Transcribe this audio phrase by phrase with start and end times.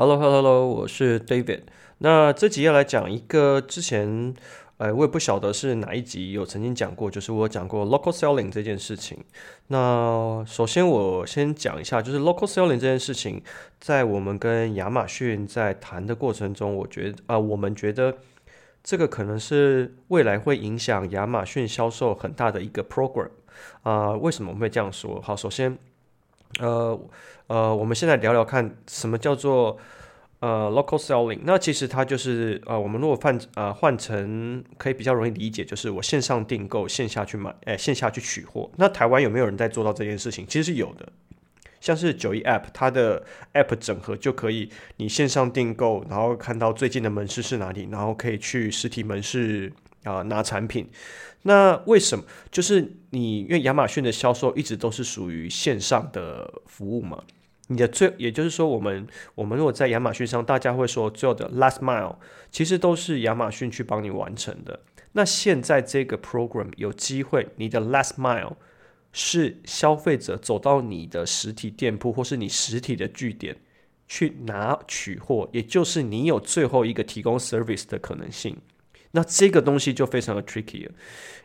[0.00, 1.64] Hello，Hello，Hello，我是 David。
[1.98, 4.34] 那这集要来讲一个之前，
[4.78, 9.22] 呃，我也不晓得是哪一集有曾经讲过，就是我讲过 local selling 这件事情。
[9.66, 13.42] 那首先我先讲一下，就是 local selling 这件事情，
[13.78, 18.16] 在我们跟亚马逊在谈的过程中，我觉得啊、我们觉得
[18.82, 23.28] 这个可能是未来会影响亚马逊销售很大的一个 program
[23.82, 25.20] 啊、为什么我们会这样说？
[25.20, 25.76] 好，首先。
[26.58, 27.00] 呃
[27.46, 29.78] 呃，我们现在聊聊看什么叫做
[30.40, 31.40] 呃 local selling。
[31.44, 38.70] 那其实它就是呃，我们如果换呃换成可以比较容易理解，就是我线上订购，线下去买，哎，线下去取货。
[38.76, 40.46] 那台湾有没有人在做到这件事情？
[40.46, 41.08] 其实是有的，
[41.80, 49.72] 像是九一 App，它的 App 整合就可以，你线上订购，然后看到最近的门市是哪里，然后可以去实体门市。
[50.04, 50.88] 啊、拿产品，
[51.42, 52.24] 那为什么？
[52.50, 57.22] 就是你因为亚马逊的销售一直都是属于线上的服务嘛，
[57.66, 62.16] 你的最，也就是说，我们我们如果在亚马逊上，大家会说最后的 last mile，
[62.50, 64.80] 其实都是亚马逊去帮你完成的。
[65.12, 68.54] 那现在这个 program 有机会，你的 last mile
[69.12, 73.56] 是消费者走到你的实体店铺或是你实体的据点
[74.06, 78.56] 去拿取货，也就是你有最后一个提供 service 的可能性。
[79.12, 80.92] 那这个东西就非常的 tricky 了，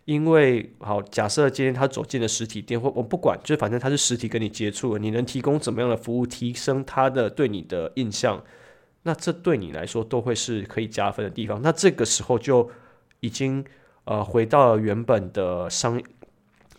[0.06, 8.44] 因为好，假设今天他走进了实体店，或我不管，就反正他是实体跟你接触了，你能提供怎么样的服务，提升他的对你的印象，
[9.02, 11.60] 那这对你来说都会是可以加分的地方。
[11.64, 12.70] 那这个时候就
[13.22, 13.66] 已经
[14.04, 16.00] 呃回到原本的商，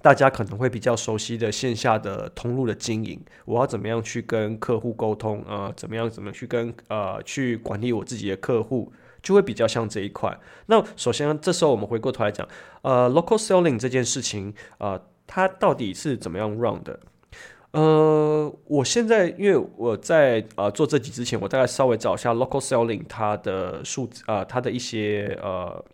[0.01, 5.75] 大家可能会比较熟悉的线下的通路的经营，我要怎么样去跟客户沟通啊、呃？
[5.77, 8.93] 怎么样怎么去跟呃去管理我自己的客户？
[9.27, 10.39] 就会比较像这一块。
[10.67, 12.47] 那首先，这时候我们回过头来讲，
[12.83, 17.01] 呃，local selling 这件事情，呃，它到底是怎么样 run 的？
[17.73, 25.85] 呃，我现在因为我在呃做这集之前，我大概稍微找一下 local selling 它的数字啊，它的一些呃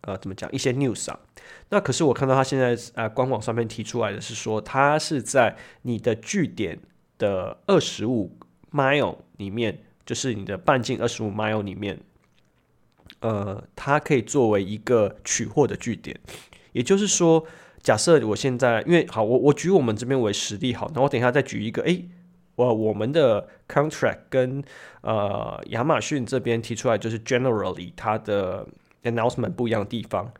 [0.00, 1.20] 呃怎么讲一些 news 啊。
[1.68, 6.78] 那可是我看到它现在啊、呃、官网上面提出来的是说，它是在你的据点
[7.18, 8.34] 的二十五
[8.72, 12.00] mile 里面，就是你的半径二十五 mile 里面。
[13.20, 16.18] 呃，它可以作为一个取货的据点，
[16.72, 17.44] 也就是说，
[17.82, 22.08] 假设我现在因为好，我我举我们这边为实例好，那我等一下再举一个，诶，
[22.56, 24.64] 我我们的 contract 跟
[25.02, 28.66] 呃亚马逊这边提出来就是 generally 它的
[29.02, 30.32] announcement 不一样的地方，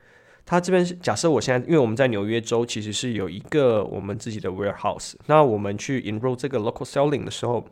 [0.47, 7.67] 它这边是假设我现在因为我们在纽约州其实是有一个我们自己的 warehouse，那我们去 enroll 这个 local selling 的时候。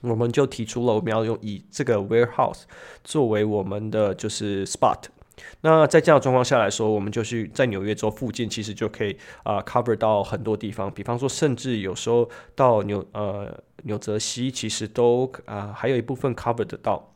[0.00, 2.62] 我们就提出了，我们要用以这个 warehouse
[3.04, 5.04] 作为我们的就是 spot。
[5.60, 10.90] 那在这样的状况下来说，我们就是在纽约州附近，其实就可以啊、cover 到很多地方。
[10.90, 13.52] 比方说，甚至有时候到纽呃
[13.82, 17.12] 纽泽西，其实都啊、还有一部分 cover 得到。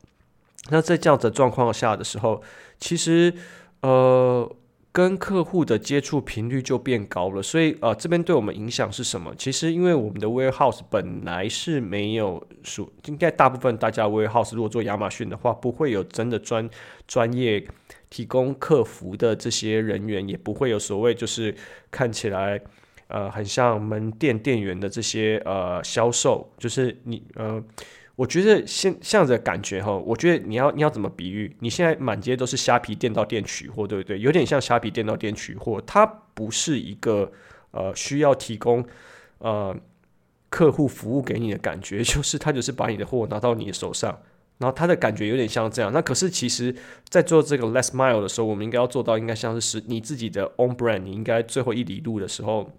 [0.69, 2.43] 那在这样的状况下的时候，
[2.79, 3.35] 其实
[3.83, 4.57] 呃。
[4.93, 9.33] 跟客户的接触频率就变高了，所以呃，这边对我们影响是什么？
[9.39, 16.69] 其实因为我们的 warehouse 本来是没有属，应该大部分大家 warehouse 如果做亚马逊的话，不会有真的专
[17.07, 17.65] 专业
[18.11, 21.55] 提供客服的这些人员，也不会有所谓就是
[21.93, 22.61] 看起来
[23.07, 27.63] 呃很像门店店员的这些呃销售，就是你呃。
[28.21, 31.57] 我觉得现这样的感觉哈，我觉得你要你要怎么比喻？
[31.61, 34.19] 你现在满街都是虾皮店到店取货，对不对？
[34.21, 36.05] 有点像虾皮店到店取货，它
[36.35, 37.33] 不是一个
[37.71, 38.85] 呃需要提供
[39.39, 39.75] 呃
[40.51, 44.21] 客户服务给你的感觉， 就是他就是把你的货拿到你的手上，
[44.59, 45.91] 然后他的感觉有点像这样。
[45.91, 46.77] 那可是其实，
[47.09, 52.71] 在做这个 less mile 的时候，我们应该要做到，应该像是你自己的 own brand，你应该最后一里路的时候。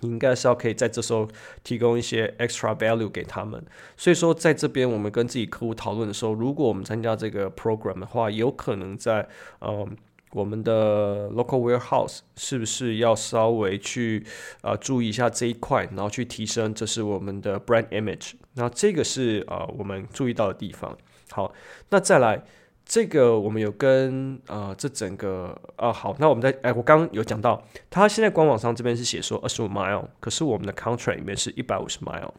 [0.00, 1.26] 应该是要可以在这时候
[1.62, 3.64] 提供一些 extra value 给他们，
[3.96, 9.26] 所以说在这边我们跟自己客户讨论的时候，如果我们参加这个 program 的话，有可能在
[9.60, 9.88] 呃
[10.32, 14.26] 我们的 local warehouse 是不是要稍微去
[14.62, 20.98] 呃注意一下这一块，然后去提升，这是我们的 brand image，那这个是呃我们注意到的地方。
[21.30, 21.52] 好，
[21.90, 22.44] 那再来。
[22.84, 32.30] 这个我们有跟呃，这整个啊好，那我们在哎，我刚刚有讲到，他现在官网上这边是写说二十五 mile，可是我们的 contract 里面是一百五十 mile。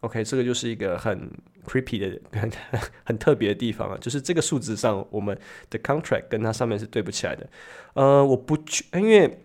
[0.00, 1.30] OK，这个就是一个很
[1.64, 2.50] creepy 的、 很
[3.04, 5.38] 很特别的地方啊，就是这个数字上我们
[5.70, 7.48] 的 contract 跟它上面是对不起来的。
[7.94, 9.40] 呃，我不去，因为。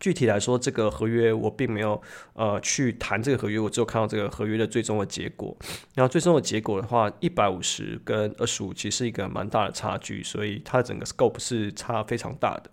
[0.00, 2.00] 具体来说，这个合约我并没有
[2.34, 5.56] 呃去谈这个合约，我只有看到这个合约的最终的结果。
[5.94, 12.70] 然后最终的结果的话，一百五十跟二十五其实是一个蛮大的差距，所以它整个 scope 是差非常大的。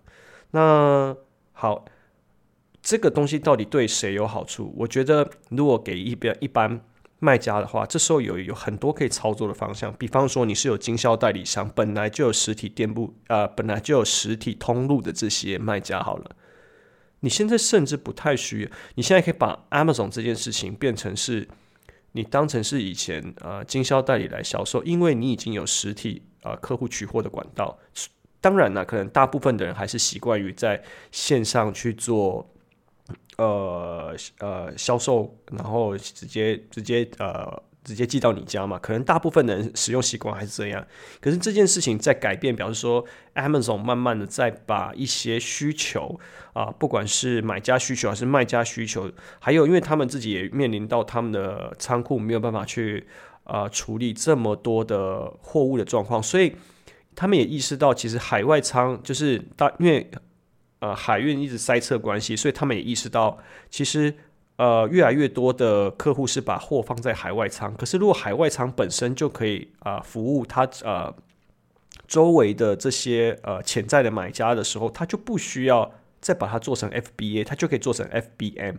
[0.50, 1.16] 那
[1.52, 1.84] 好，
[2.82, 4.74] 这个东西到底对谁有好处？
[4.76, 6.80] 我觉得如果给一边一般
[7.20, 9.92] 卖家的话，这时候有有很多可以操作的方向。
[9.94, 16.30] 比方说，你是有经销代理商，本来就有实体店铺，呃，本来就有实体通路的这些卖家，好了，
[17.22, 18.68] 你现在甚至不太需要。
[18.94, 21.48] 你现在可以把 Amazon 这件事情变成是，
[22.12, 27.78] 你当成是以前呃经销代理来销售，因为你已经有实体呃客户取货的管道。
[28.40, 32.48] 当然了，可能大部分的人还是习惯于在线上去做。
[33.38, 38.78] 呃呃，销售，然后直接直接呃直接寄到你家嘛？
[38.78, 40.86] 可能大部分的人使用习惯还是这样。
[41.20, 46.18] 可是这件事情在改变，表示说 Amazon 慢慢的在把一些需求
[46.52, 53.06] 啊、不管是买家需求还是卖家需求，还有因为他们自己也面临到他们的仓库没有办法去
[53.44, 56.54] 啊、处理这么多的货物的状况，所以
[57.14, 60.10] 他们也意识到，其实海外仓就是大因为。
[60.82, 63.38] 呃，海运一直塞车关系，所以他们也意识到，
[63.70, 64.12] 其实
[64.62, 67.74] 呃，越来越多的客户是把货放在海外仓。
[67.74, 71.12] 可是，如果海外仓本身就可以啊、服务他呃
[72.06, 78.76] 周围的这些呃潜在的买家的时候，他就不需要再把它做成 FBA，他就可以做成 FBM。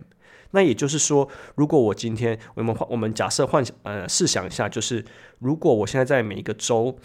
[0.52, 5.04] 那也就是说，如果我今天我们换我们假设幻想呃试想一下，就是
[5.38, 6.96] 如果我现在在每一个州。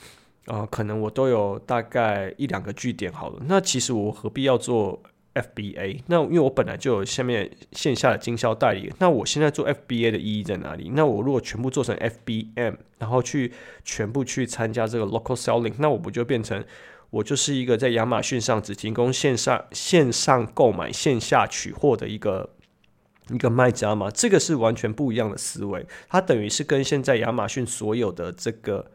[0.45, 3.39] 呃，可能我都有大概一两个据点好了。
[3.45, 4.99] 那其实我何必要做
[5.41, 6.01] FBA？
[6.07, 8.91] 那因为我本来就有下面线下的经销代理。
[8.99, 10.91] 那我现在做 FBA 的意义在哪里？
[10.93, 13.53] 那我如果全部做成 FBM，然后去
[13.83, 16.63] 全部去参加这个 local selling，那我不就变成
[17.09, 22.49] 我就是一个在亚马逊上只提供线上线上购买、线下取货的一个
[23.31, 24.09] 一个卖家嘛？
[24.11, 25.85] 这个是完全不一样的思维。
[26.07, 28.85] 它等于是跟现在亚马逊所有的这个。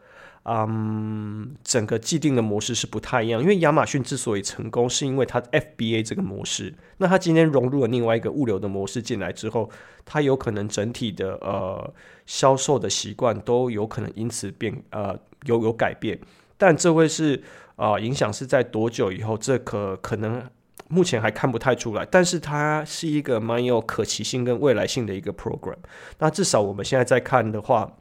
[0.47, 6.71] 嗯整个既定的模式是不太一样，因为亚马逊之所以成功，是因为它 FBA 这个模式。
[6.97, 9.67] 那它今天融入了另外一个物流的模式进来之后，
[10.05, 11.91] 它有可能整体的呃
[12.27, 16.19] 销售的习惯都有可能因此变呃有有改变。
[16.57, 17.41] 但这会是
[17.75, 19.35] 啊、呃、影响是在多久以后？
[19.35, 20.43] 这可可能
[20.87, 22.05] 目前还看不太出来。
[22.09, 25.77] 但是它是一个蛮有可期性跟未来性的一个 program。
[26.19, 27.97] 那至少我们现在在看的话。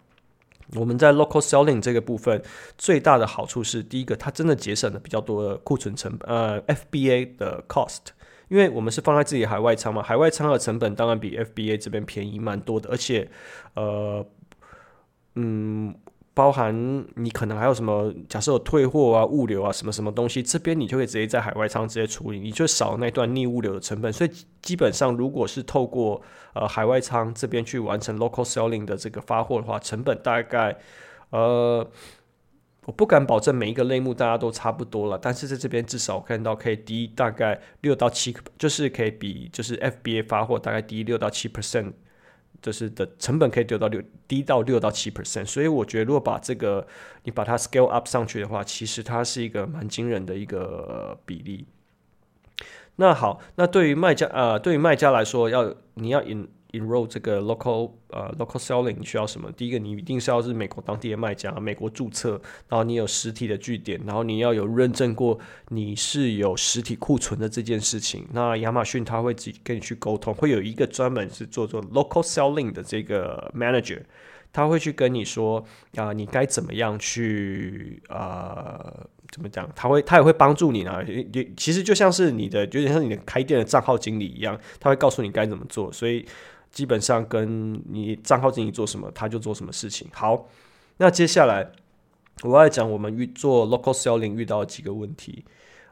[0.77, 2.43] 我们在 local selling 这个部分
[2.79, 8.01] 最大的好处是，第一个，它真的节省了比较多的库存成本，呃，FBA 的 cost，
[8.49, 13.31] 因为我们是放在自己海外仓嘛，海外仓的成本当然比 FBA 这边便宜蛮多的，而且，
[13.75, 14.27] 呃，
[15.35, 15.95] 嗯。
[16.35, 24.13] 包含你可能还有什么，假设有退货啊、物流啊什么什么东西，这边你就可以直接在海外仓直接处理，你就少那段逆物流的成本。
[24.13, 26.21] 所以基本上，如果是透过
[26.55, 30.77] 呃海外仓这边去完成 local selling 的这个发货的话，成本大概
[31.31, 31.89] 呃，
[32.87, 41.93] 我不敢保证每一个类目大家都差不多了，但是在这边至少我看到可以低大概六到七，就是可以比就是 FBA 发货大概低六到七 percent。
[42.65, 46.87] 就是的成本可以丢到六低到六到七 percent，所以我觉得如果把这个
[47.25, 51.67] 你把它 scale up 上去的话，其实它是一个蛮惊人的一个比例。
[52.97, 56.49] 那好，那对于卖家呃，对于卖家来说，要你要引。
[56.79, 59.51] Enroll 这个 local 呃 local selling 需要什么？
[59.53, 62.33] 第一个，你一定是要是美国当地的卖家，美国注册，
[62.69, 65.39] 然后你有实体的据点，然后你要有认证过
[65.69, 68.27] 你是有实体库存的这件事情。
[68.33, 74.03] 那亚马逊他会自己跟你去沟通，会有一个专门是做做 local selling 的这个 manager，
[74.53, 75.65] 他会去跟你说
[75.97, 79.07] 啊、你该怎么样去啊、呃？
[79.31, 79.69] 怎么讲？
[79.75, 81.03] 他会他也会帮助你呢。
[81.05, 85.93] 也其实就像是你的，有点像你的开店的账号经理一样，他会告诉你该怎么做。
[85.93, 86.25] 所以。
[86.75, 90.09] 基本上跟你账号经理做什么，他就做什么事情。
[90.13, 90.49] 好，
[90.97, 91.71] 那接下来
[92.43, 95.45] 我要讲我们遇做 local selling 遇到几个问题。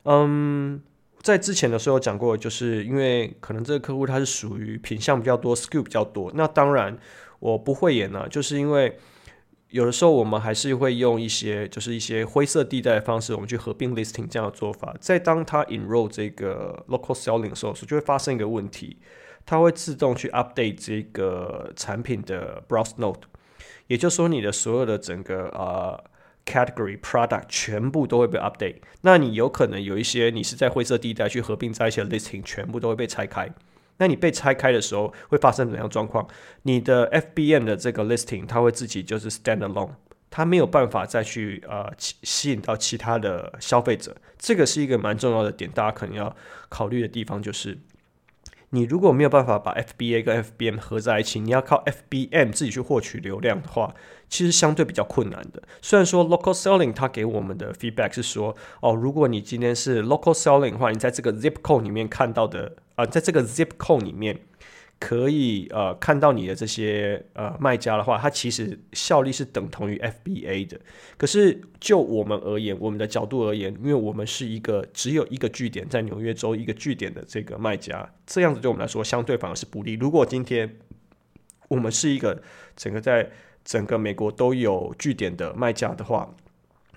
[0.03, 0.83] 嗯，
[1.21, 6.33] 在之前的时候讲过，就是因为可能这个客户他是属于品相比较多，skill 比较多。
[6.35, 6.99] 那当然
[7.39, 8.99] 我不会演了，就是因为
[9.69, 14.97] 有的时候我们还是会用一些就是一些灰色地带的方式，我们去合并 listing 这样的做法。
[15.01, 18.99] 在当他 enroll 这个 local selling 的时候，就会发生一个问题。
[19.45, 23.23] 它会自动去 update 这个产品的 browse node，
[23.89, 26.03] 也就是说，你的所有的整个呃
[26.47, 28.77] category product 全部都会被 update。
[29.03, 33.53] 那你有可能有一些你是在灰色地带去合并在一些 listing，全部都会被拆开。
[33.99, 36.27] 那你被拆开的时候会发生怎样状况？
[36.63, 39.91] 你的 FBM 的这个 listing 它会自己就是 stand alone，
[40.31, 44.17] 它没有办法再去呃吸吸引到其他的消费者。
[44.39, 46.35] 这个是一个蛮重要的点，大家可能要
[46.69, 47.79] 考虑的地方就是。
[48.75, 53.95] 你如果没有办法把 FBA 跟 FBM 合在一起，你要靠 FBM 自己去获取流量的话，
[54.31, 55.63] 其实相对比较困难的。
[55.83, 64.39] 虽然说 local selling 它给我们的 feedback 是说，哦，如果你今天是 local selling 的话，你在这个 zip code 里面看到的啊、在这个 zip code 里面
[65.05, 70.79] 可以呃看到你的这些呃卖家的话，它其实效力是等同于 FBA 的。
[71.17, 79.95] 可是就我们而言，我们的角度而言，因为我们是一个只有一个据点在纽约州一个据点的这个卖家，这样子对我们来说相对反而是不利。
[79.95, 80.79] 如果今天
[81.67, 82.41] 我们是一个
[82.77, 83.29] 整个在
[83.65, 86.33] 整个美国都有据点的卖家的话，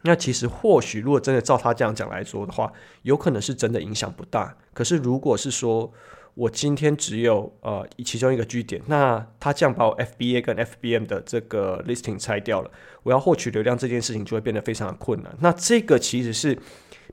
[0.03, 2.71] 那其实或许如果真的照他这样讲来说的话，
[3.01, 4.55] 有可能是真的影响不大。
[4.75, 5.91] 可是如果是说，
[6.35, 12.69] 我今天只有呃其中一个据点，那他这样把我 FBA 跟 FBM 的这个 listing 拆掉了，
[13.03, 15.33] 我要获取流量这件事情就会变得非常的困难。
[15.39, 16.57] 那这个其实是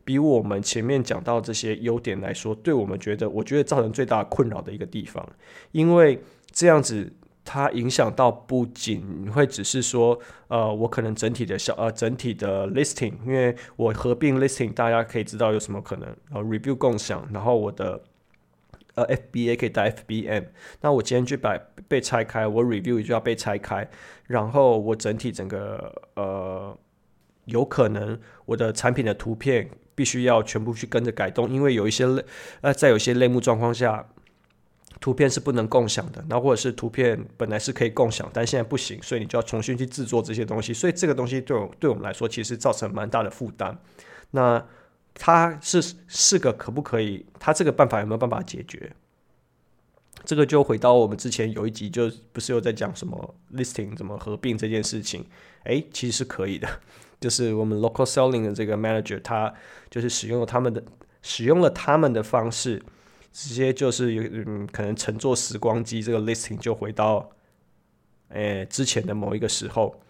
[0.05, 5.25] 比我们前面讲到这些优点来说，对我们觉得我觉得造成最大困扰的一个地方，
[5.71, 7.13] 因为这样子
[7.45, 18.03] 它影响到不仅会只是说呃我可能整体的小呃整体的 listing，因为我合并 listing，大家可以知道有什么可能呃 review 共享，然后我的。
[18.95, 20.47] 呃，FBA 可以带 FBM，
[20.83, 21.59] 那我今天去把
[21.89, 23.89] 被拆开，我 review 就要被拆开，
[24.27, 26.77] 然后我整体整个呃，
[27.47, 32.25] 有可能我的产品的图片必须要全部去跟着改动，因为有一些类
[32.61, 34.07] 呃，在有些类目状况下，
[35.01, 43.77] 图片是不能共享的，那或者是图片本来是可以共享，但现在不行，所以你就要重新去制作这些东西，所以这个东西对我对我们来说其实造成蛮大的负担。
[44.33, 44.65] 那
[45.15, 47.25] 它是是个可不可以？
[47.39, 48.93] 它这个办法有没有办法解决？
[50.25, 55.25] 这个就回到我们之前有一集，就不是有在讲什么 listing 怎么合并这件事情？
[55.65, 56.69] 诶，其实是可以的，
[57.21, 59.53] 就是我们 local selling 的这个 manager，他
[59.91, 60.83] 就是使用了他们的
[61.23, 62.83] 使用了他们的方式，
[63.33, 67.29] 直接就是有嗯，可能乘坐时光机，这个 listing 就回到
[68.29, 70.01] 诶之前的某一个时候。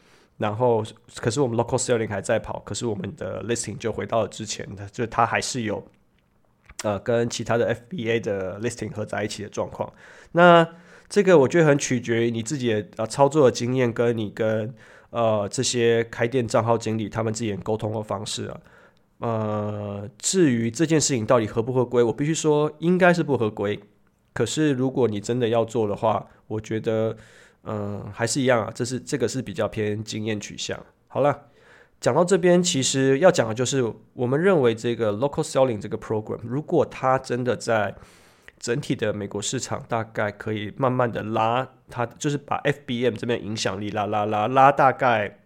[0.43, 0.85] 然后，
[1.15, 5.87] 可是我们 local selling 还在跑，可是我们的 listing 就回到了之前的，就它还是有，
[6.83, 9.93] 呃，跟其他的 FBA 的 listing 合在一起的状况。
[10.33, 10.67] 那
[11.09, 14.75] 这个我觉得很取决于你自己的呃操作的经验，跟你跟
[15.11, 18.61] 呃这些开店账号经理他们之间沟通的方式啊。
[19.21, 23.79] 呃，至于这件事情到底合不合规，我必须说应该是不合规。
[24.33, 27.17] 可是如果你真的要做的话，我觉得。
[27.65, 30.79] 嗯，还是一样啊，这是这个是比较偏经验取向。
[31.07, 31.47] 好了，
[32.01, 37.95] 讲到这边，其实要讲的就是，我们认为这个 local selling 这个 program，如果它真的在
[38.59, 45.42] 整体的美国市场，大概可以慢慢的拉它，就是把 FBM 这边影响力拉拉拉拉，大概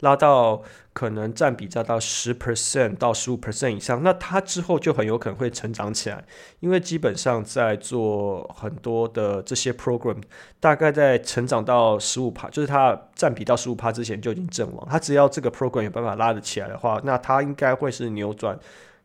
[0.00, 0.62] 拉到。
[0.94, 6.24] 可能占比在到十 percent 到十五 percent 以上，那它之后就很有可能会成长起来，
[6.60, 10.22] 因为基本上在做很多的这些 program，
[10.60, 14.86] 大概在成长到十五趴，就是它占比到十五趴之前就已经阵亡。
[14.88, 18.56] 它只要这个 program 有办法拉得起来的话，那它应该会是扭转。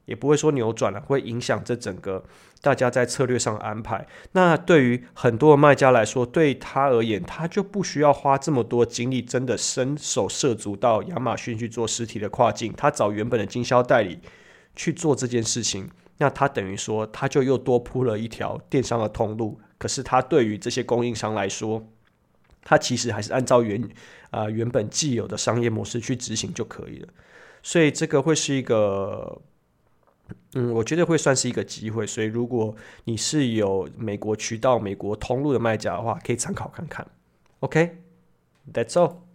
[0.10, 2.26] 也不会说扭转了，会影响这整个
[2.62, 4.08] 大家在策略上的安排。
[4.32, 14.20] 那对于很多的卖家来说，对他而言，他就不需要花这么多精力，真的伸手涉足到亚马逊去做实体的跨境，他找原本的经销代理
[14.76, 15.88] 去做这件事情。
[16.18, 19.62] 那他等于说，他就又多铺了一条电商的通路。
[19.78, 21.88] 可是他对于这些供应商来说，
[22.64, 23.88] 他其实还是按照原
[24.32, 27.08] 啊、原本既有的商业模式去执行就可以了。
[27.62, 29.40] 所以这个会是一个。
[30.54, 37.06] 嗯，我觉得会算是一个机会，所以如果你是有美国渠道、美国通路的卖家的话，可以参考看看。
[37.60, 39.29] OK，That's all。